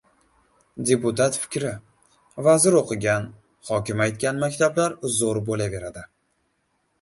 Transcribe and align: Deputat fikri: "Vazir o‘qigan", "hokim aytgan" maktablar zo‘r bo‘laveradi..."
Deputat 0.91 1.35
fikri: 1.41 1.73
"Vazir 2.47 2.77
o‘qigan", 2.79 3.27
"hokim 3.69 4.03
aytgan" 4.07 4.43
maktablar 4.45 4.97
zo‘r 5.19 5.43
bo‘laveradi..." 5.51 6.09